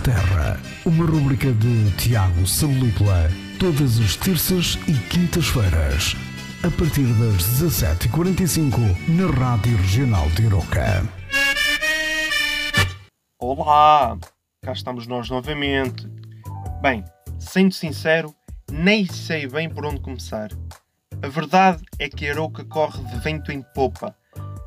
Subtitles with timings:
[0.00, 6.14] Terra, uma rubrica de Tiago Salupla, todas as terças e quintas-feiras,
[6.62, 11.04] a partir das 17h45, na Rádio Regional de Iroca.
[13.40, 14.18] Olá!
[14.62, 16.06] Cá estamos nós novamente.
[16.80, 17.04] Bem,
[17.38, 18.34] sendo sincero,
[18.70, 20.50] nem sei bem por onde começar.
[21.22, 24.14] A verdade é que a Arouca corre de vento em popa.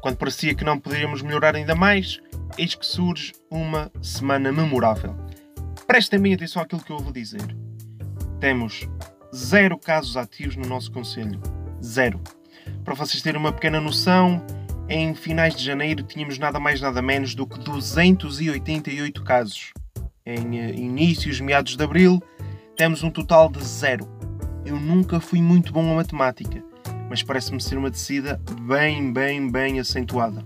[0.02, 2.20] Quando parecia que não poderíamos melhorar ainda mais,
[2.58, 5.16] eis que surge uma semana memorável.
[5.92, 7.54] Prestem bem atenção àquilo que eu vou dizer.
[8.40, 8.88] Temos
[9.36, 11.38] zero casos ativos no nosso Conselho.
[11.84, 12.18] Zero.
[12.86, 14.42] Para vocês terem uma pequena noção,
[14.88, 19.74] em finais de janeiro tínhamos nada mais nada menos do que 288 casos.
[20.26, 22.24] Em eh, inícios, meados de abril,
[22.78, 24.08] temos um total de zero.
[24.66, 26.64] Eu nunca fui muito bom a matemática,
[27.10, 30.42] mas parece-me ser uma descida bem, bem, bem acentuada.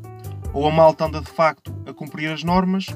[0.51, 2.87] Ou a malta anda de facto a cumprir as normas,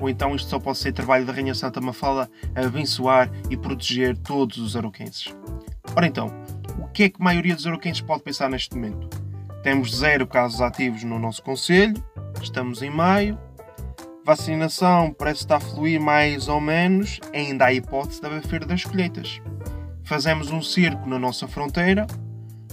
[0.00, 4.16] ou então isto só pode ser trabalho da Rainha Santa Mafalda a abençoar e proteger
[4.16, 5.34] todos os aroquenses.
[5.94, 6.30] Ora então,
[6.78, 9.08] o que é que a maioria dos aroquenses pode pensar neste momento?
[9.62, 11.94] Temos zero casos ativos no nosso Conselho,
[12.42, 13.38] estamos em maio,
[14.24, 19.40] vacinação parece estar a fluir mais ou menos, ainda há hipótese da Feira das Colheitas.
[20.04, 22.06] Fazemos um cerco na nossa fronteira,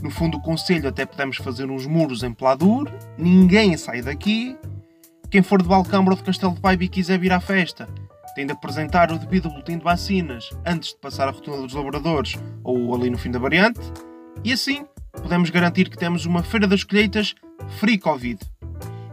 [0.03, 4.58] no fundo do Conselho até podemos fazer uns muros em Pladur, ninguém sai daqui.
[5.34, 7.89] Quem for de Balcâmara ou de Castelo de Paiva e quiser vir à festa,
[8.36, 12.36] tem de apresentar o devido boletim de vacinas antes de passar a rotunda dos laboradores
[12.64, 13.80] ou ali no fim da variante.
[14.44, 17.34] E assim podemos garantir que temos uma Feira das Colheitas
[17.80, 18.39] free Covid.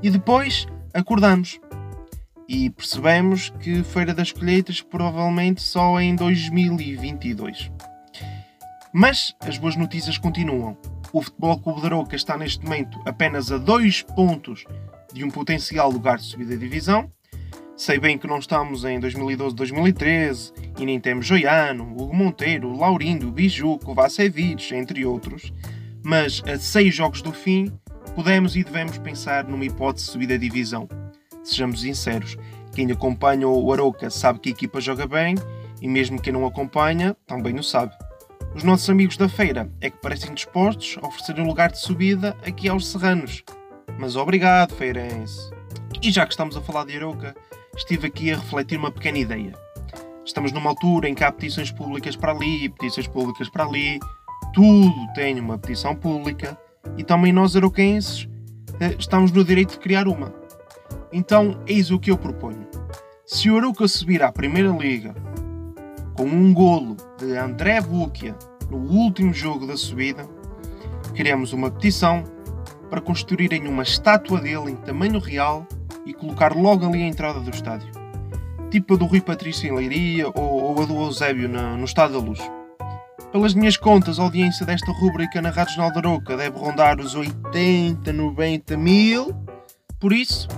[0.02, 1.58] E depois acordamos
[2.46, 7.72] e percebemos que Feira das Colheitas provavelmente só em 2022.
[8.92, 10.76] Mas as boas notícias continuam.
[11.14, 14.66] O Futebol Clube da Aroca está neste momento apenas a dois pontos
[15.12, 17.10] de um potencial lugar de subida de divisão.
[17.76, 23.94] Sei bem que não estamos em 2012-2013 e nem temos Joiano, Hugo Monteiro, Laurindo, Bijuco,
[23.94, 25.52] Vacevic, entre outros,
[26.04, 27.72] mas a seis jogos do fim
[28.14, 30.88] podemos e devemos pensar numa hipótese de subida de divisão.
[31.42, 32.36] Sejamos sinceros,
[32.74, 35.34] quem acompanha o Aroca sabe que a equipa joga bem
[35.80, 37.94] e mesmo quem não acompanha também o sabe.
[38.54, 42.36] Os nossos amigos da feira é que parecem dispostos a oferecer um lugar de subida
[42.44, 43.42] aqui aos serranos.
[43.98, 45.50] Mas obrigado, feirense.
[46.02, 47.34] E já que estamos a falar de Aroca,
[47.76, 49.52] estive aqui a refletir uma pequena ideia.
[50.24, 53.98] Estamos numa altura em que há petições públicas para ali, petições públicas para ali,
[54.52, 56.58] tudo tem uma petição pública
[56.96, 58.28] e também nós, aroquenses,
[58.80, 60.32] eh, estamos no direito de criar uma.
[61.12, 62.66] Então, eis o que eu proponho.
[63.26, 65.14] Se o Aroca subir à Primeira Liga
[66.14, 68.36] com um golo de André Buquia
[68.70, 70.28] no último jogo da subida,
[71.14, 72.24] criamos uma petição
[72.90, 75.66] para construírem uma estátua dele em tamanho real
[76.04, 77.88] e colocar logo ali a entrada do estádio.
[78.70, 82.18] Tipo a do Rui Patrício em Leiria ou, ou a do Eusébio no, Estado da
[82.18, 82.40] Luz.
[83.32, 87.14] Pelas minhas contas, a audiência desta rúbrica na Rádio Jornal da Aroca deve rondar os
[87.14, 89.32] 80, 90 mil.
[90.00, 90.48] Por isso,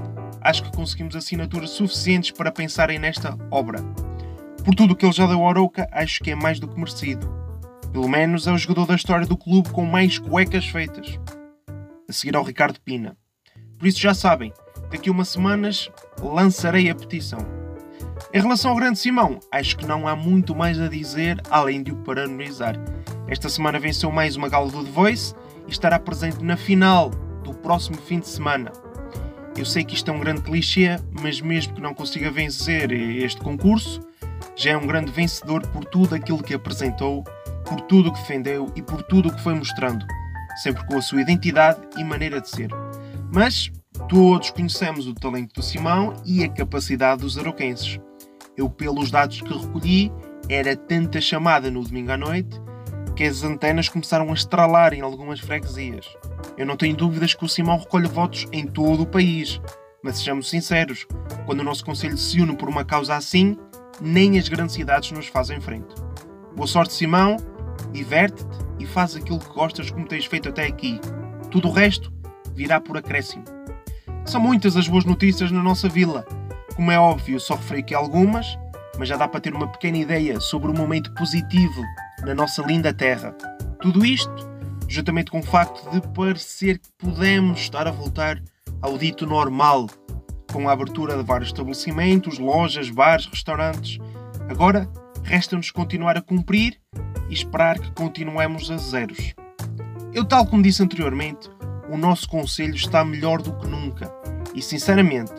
[0.40, 3.80] acho que conseguimos assinaturas suficientes para pensarem nesta obra.
[4.64, 6.78] Por tudo o que ele já deu ao Arouca, acho que é mais do que
[6.78, 7.28] merecido.
[7.92, 11.18] Pelo menos é o jogador da história do clube com mais cuecas feitas.
[12.12, 13.16] A seguir ao Ricardo Pina.
[13.78, 14.52] Por isso já sabem,
[14.90, 15.90] daqui umas semanas
[16.20, 17.38] lançarei a petição.
[18.34, 21.90] Em relação ao grande Simão, acho que não há muito mais a dizer além de
[21.90, 22.76] o parabenizar.
[23.26, 25.34] Esta semana venceu mais uma gala do The Voice
[25.66, 27.08] e estará presente na final
[27.42, 28.70] do próximo fim de semana.
[29.56, 33.40] Eu sei que isto é um grande clichê, mas mesmo que não consiga vencer este
[33.40, 34.02] concurso,
[34.54, 37.24] já é um grande vencedor por tudo aquilo que apresentou,
[37.64, 40.04] por tudo o que defendeu e por tudo o que foi mostrando,
[40.56, 42.68] sempre com a sua identidade e maneira de ser.
[43.32, 43.70] Mas
[44.08, 47.98] todos conhecemos o talento do Simão e a capacidade dos aroquenses.
[48.56, 50.12] Eu, pelos dados que recolhi,
[50.48, 52.60] era tanta chamada no domingo à noite
[53.14, 56.06] que as antenas começaram a estralar em algumas freguesias.
[56.56, 59.60] Eu não tenho dúvidas que o Simão recolhe votos em todo o país,
[60.02, 61.06] mas sejamos sinceros,
[61.46, 63.56] quando o nosso Conselho se une por uma causa assim,
[64.00, 65.94] nem as grandes cidades nos fazem frente.
[66.56, 67.36] Boa sorte, Simão,
[67.92, 71.00] diverte-te e faz aquilo que gostas como tens feito até aqui.
[71.50, 72.12] Tudo o resto
[72.54, 73.44] virá por acréscimo.
[74.24, 76.26] São muitas as boas notícias na nossa vila.
[76.74, 78.58] Como é óbvio, só referi aqui algumas,
[78.98, 81.82] mas já dá para ter uma pequena ideia sobre o momento positivo
[82.24, 83.32] na nossa linda terra.
[83.80, 84.50] Tudo isto,
[84.88, 88.42] juntamente com o facto de parecer que podemos estar a voltar
[88.80, 89.86] ao dito normal
[90.52, 93.98] com a abertura de vários estabelecimentos, lojas, bares, restaurantes.
[94.48, 94.88] Agora,
[95.22, 96.78] resta-nos continuar a cumprir
[97.32, 99.34] e esperar que continuemos a zeros.
[100.12, 101.50] Eu, tal como disse anteriormente,
[101.88, 104.12] o nosso Conselho está melhor do que nunca.
[104.54, 105.32] E, sinceramente,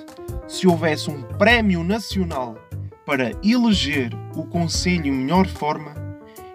[0.47, 2.57] se houvesse um prémio nacional
[3.05, 5.93] para eleger o Conselho melhor forma,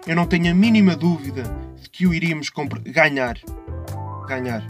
[0.05, 1.43] eu não tenho a mínima dúvida
[1.81, 2.49] de que o iríamos
[2.83, 3.37] ganhar.
[4.27, 4.67] Ganhar.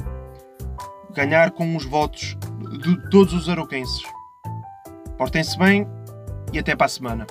[1.15, 2.37] Ganhar com os votos
[2.83, 4.03] de todos os arauquenses.
[5.17, 5.87] Portem-se bem
[6.53, 7.25] e até para a semana.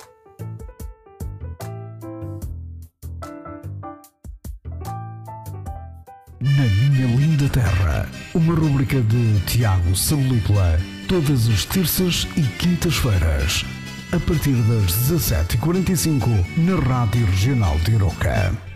[6.59, 10.77] Na Minha Linda Terra, uma rubrica de Tiago Salípula,
[11.07, 13.63] todas as terças e quintas-feiras,
[14.11, 16.27] a partir das 17h45,
[16.57, 18.68] na Rádio Regional de Iroca.